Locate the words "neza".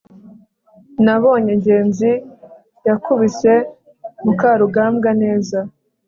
5.21-5.59